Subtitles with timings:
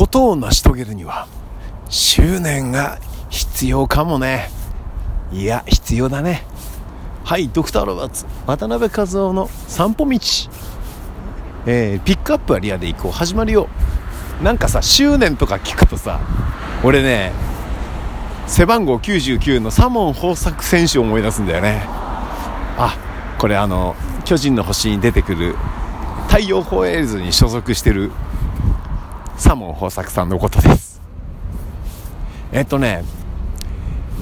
[0.00, 1.28] ことを成し遂げるには
[1.90, 2.98] 執念が
[3.28, 4.48] 必要かもね。
[5.30, 6.42] いや必要だね。
[7.22, 10.18] はいドクターロバーツ渡辺和夫の散歩道。
[11.66, 13.12] えー、ピックアップはリアで行こう。
[13.12, 13.68] 始まるよ。
[14.42, 16.18] なんかさ執念とか聞くとさ
[16.82, 17.32] 俺ね
[18.46, 21.82] 背番号99のサモン豊作選手を思い出すんだよね。
[21.84, 22.96] あ
[23.38, 23.94] これあの
[24.24, 25.56] 巨人の星に出てくる
[26.28, 28.10] 太陽ホエールズに所属してる
[29.40, 31.00] サモン豊作さんのことです。
[32.52, 33.04] えっとね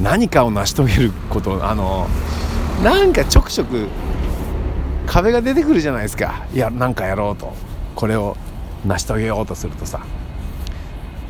[0.01, 2.07] 何かを成し遂げることあの
[2.85, 3.89] なんかちょくちょく
[5.07, 6.47] 壁が出てくるじゃないですか。
[6.55, 7.53] いやなんかやろうと。
[7.97, 8.37] これを
[8.87, 10.01] 成し遂げようとするとさ。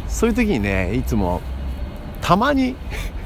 [0.07, 1.41] そういう時にねいつも
[2.21, 2.77] たまに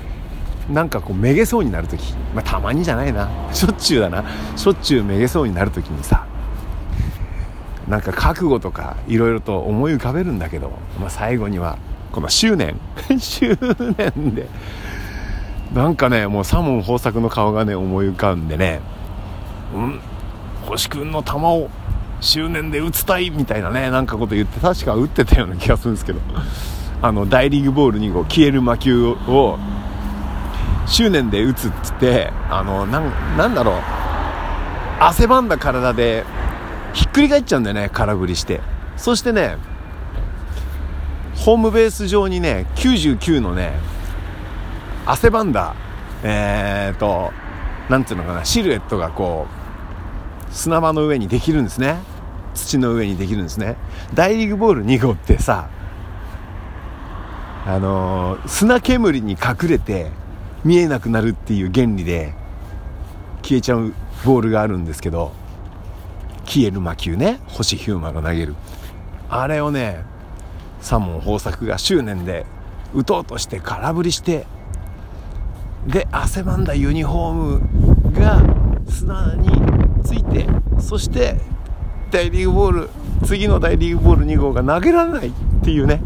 [0.71, 2.15] なんかこうめげそうになる時。
[2.37, 3.29] まあたまにじゃないな。
[3.53, 4.25] しょっちゅうだな。
[4.55, 6.25] しょっちゅうめげそうになる時にさ
[7.89, 11.79] なんか覚悟とかいろいろと思い浮かべるんだけど、まあ、最後には
[12.13, 12.77] この執念。
[13.19, 13.59] 執
[13.97, 14.49] 念で。
[15.75, 18.81] なんかねもうサモン豊作の顔がね思い浮かんでね
[19.75, 20.01] うん
[20.67, 21.71] 星君の球を
[22.21, 26.21] 執念で打ちたいみたいなねなんかこと言って確か打ってたような気がするんですけど
[27.01, 29.59] あの大リーグボール2号消える魔球を
[30.87, 33.75] 執念で打つっつってあのなんなんだろう。
[35.01, 36.25] 汗ばんだ体で
[36.93, 38.61] ひっくり返っちゃうんだよね空振りして。
[38.97, 39.57] そしてね
[41.35, 43.73] ホームベース上にね99のね
[45.07, 45.75] 汗ばんだ
[46.23, 47.33] えーと
[47.89, 49.47] なんていうのかなシルエットがこ
[50.51, 51.97] う砂場の上にできるんですね。
[52.55, 53.77] 土の上にできるんですね。
[54.13, 55.71] 大リーグボール2号ってさ
[57.65, 60.11] あのー、砂煙に隠れて
[60.65, 62.35] 見えなくなるっていう原理で
[63.43, 65.33] 消えちゃうボールがあるんですけど
[66.45, 67.41] 消える魔球ね。
[67.47, 68.55] 星ヒューマが投げる。
[69.33, 70.05] あれをね
[70.83, 72.45] サモン豊作が執念で
[72.93, 74.47] 打とうとして空振りして
[75.87, 78.43] で汗ばんだユニフォームが
[78.91, 79.49] 砂に
[80.05, 80.47] ついて
[80.79, 81.41] そして
[82.11, 82.89] 大リーグボール
[83.25, 85.33] 次の大リーグボール2号が投げられないっ
[85.65, 86.03] ていうね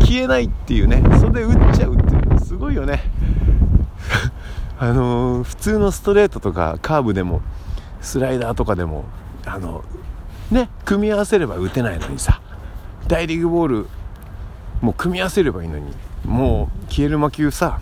[0.00, 3.00] 消えないっていうねそれで打っちゃうっていうすごいよね。
[4.78, 7.40] あのー、普通のストレートとかカーブでも
[8.00, 9.04] スライダーとかでも
[9.46, 9.84] あの
[10.50, 12.40] ね組み合わせれば打てないのにさ
[13.08, 13.86] 大リーグボール
[14.80, 15.92] もう組み合わせればいいのに
[16.24, 17.80] もう消える魔球さ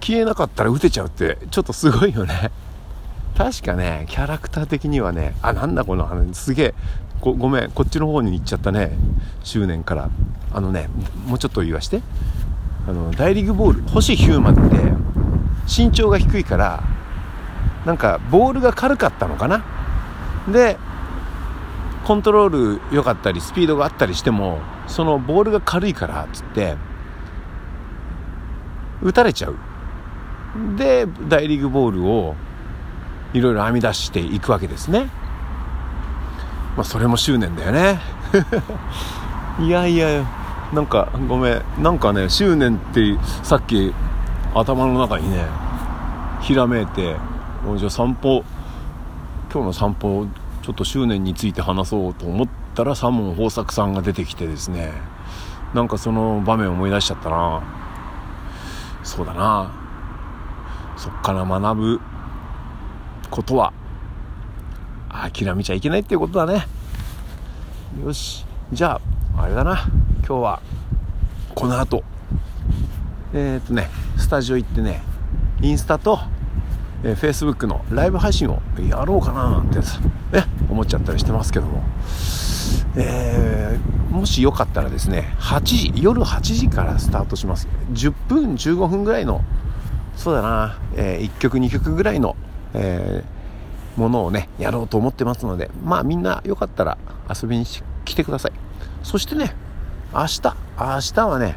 [0.00, 2.50] 消えなかったら打てちゃうってちょっとすごいよね。
[3.36, 6.74] 確かねキャラクター的にはねあなんだこの話すげえ
[7.20, 8.92] ごごめんこっちの方に行っちゃったね
[9.44, 10.10] 執念から。
[10.50, 10.88] あのね
[11.26, 12.00] もうちょっと言わして。
[12.88, 14.76] あの大リーグボール星ヒューマンって
[15.68, 16.82] 身長が低いから
[17.84, 19.64] なんかボールが軽かったのかな？
[20.48, 20.76] で
[22.04, 26.76] コントロール良かったりスピードがあったりしてもそのボールが軽いからっつって
[29.02, 29.56] 打たれちゃう。
[30.76, 32.34] で大リーグボールを
[33.34, 35.10] いろいろ編み出していくわけですね。
[36.76, 38.00] まあそれも執念だよね。
[39.60, 40.24] いやいや
[40.72, 41.62] なんかごめん。
[41.78, 43.94] なんかね執念ってさっき
[44.54, 45.44] 頭の中にね
[46.40, 47.16] ひらめいて
[47.76, 48.44] じゃあ散歩
[49.52, 50.26] 今日の散歩
[50.62, 54.92] ちょっと執念について話そうと思ったらサモン豊作さんが出てきてですね。
[55.74, 57.62] なんかその場面思い出しちゃったな。
[59.02, 59.72] そうだな。
[60.96, 62.00] そっから学ぶ
[63.30, 63.72] ことは
[65.08, 66.66] 諦めちゃいけないっていうことだね。
[68.04, 68.44] よし。
[68.72, 69.00] じゃ
[69.36, 69.88] ああれだな。
[70.26, 70.62] 今日は
[71.54, 72.04] この後。
[73.32, 75.02] えー、っとねスタジオ行ってね
[75.60, 76.18] インスタと
[77.04, 79.84] えー、Facebook のライブ配信をやろうかななんてね
[80.70, 81.82] 思っちゃったりしてますけども、
[82.96, 87.68] えー、もしよかったらですね8時夜8時からスタートします。
[87.92, 89.42] 10分15分ぐらいの
[90.16, 92.36] そうだな、えー、1曲2曲ぐらいの、
[92.74, 96.98] えー、ものをねやろうと思ってますのでまあみんなよかったら
[97.32, 97.64] 遊びに
[98.04, 98.52] 来てください。
[99.04, 99.54] そしてね
[100.12, 100.42] 明日
[100.78, 101.56] 明日はね、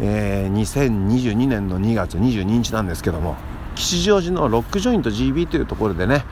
[0.00, 3.36] えー、2022年の2月22日なんですけども
[3.74, 6.24] 吉祥寺のロックジョイント GB というところでね、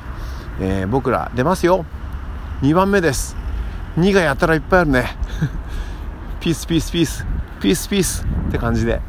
[0.60, 1.84] えー、僕ら出ますよ。
[2.62, 3.36] 2番目です。
[3.96, 5.16] 2がやたらいっぱいあるね。
[6.40, 7.26] ピースピースピース。
[7.60, 8.26] ピースピース。
[8.48, 9.00] って感じで、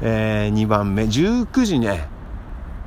[0.00, 1.04] えー、2番目。
[1.04, 2.08] 19時ね。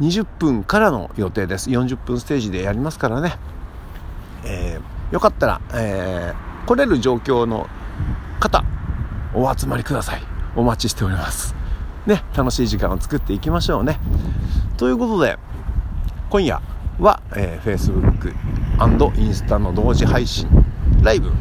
[0.02, 1.70] 20分からの予定です。
[1.70, 3.38] 40分ステージでやりますからね、
[4.44, 7.68] えー、よかったら、えー、来れる状況の
[8.40, 8.64] 方
[9.34, 10.24] お集まりください。
[10.56, 11.65] お待ちしております。
[12.06, 14.00] ね楽しい時間を作っていきましょうね。
[14.78, 15.38] ということで
[16.30, 16.62] 今夜
[17.00, 20.48] は、えー、Facebook& インスタの同時配信
[21.02, 21.31] ライブ。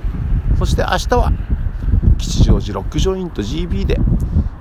[0.58, 1.32] そして明日は
[2.18, 3.98] 吉祥寺ロックジョイント GB で、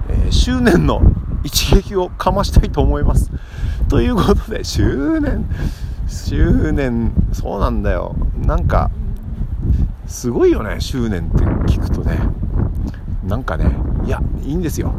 [0.09, 1.01] えー、執念の
[1.43, 3.31] 一撃をかましたいと思います。
[3.89, 5.45] ということで執念
[6.07, 8.15] 執念そうなんだよ。
[8.37, 8.91] なんか
[10.07, 11.37] すごいよね執念って
[11.71, 12.19] 聞くとね。
[13.23, 13.71] なんかね
[14.05, 14.93] いやいいんですよ。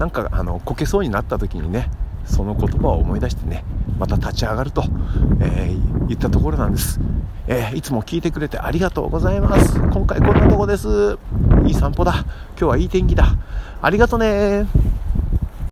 [0.00, 1.90] なんかあのこけそうになった時にね
[2.24, 3.64] その言葉を思い出してね
[3.98, 4.82] また立ち上がると、
[5.42, 6.98] えー、言ったところなんです、
[7.46, 9.78] えー、いつも聞いてくれてありがとうございます。
[9.78, 11.18] 今回こんなとこです。
[11.66, 12.24] いい散歩だ。
[12.50, 13.36] 今日はいい天気だ。
[13.82, 14.66] ありがとね。